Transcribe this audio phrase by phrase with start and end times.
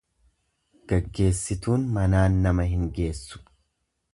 [0.93, 3.45] Gaggeessituun manaan nama hin geessu.